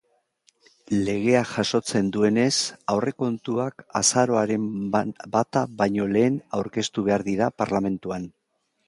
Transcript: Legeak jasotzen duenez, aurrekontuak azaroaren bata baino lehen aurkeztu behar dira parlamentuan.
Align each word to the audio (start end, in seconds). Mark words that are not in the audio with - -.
Legeak 1.07 1.49
jasotzen 1.57 2.07
duenez, 2.15 2.53
aurrekontuak 2.93 3.85
azaroaren 3.99 4.65
bata 5.37 5.63
baino 5.83 6.09
lehen 6.17 6.41
aurkeztu 6.61 7.05
behar 7.11 7.27
dira 7.29 7.51
parlamentuan. 7.65 8.27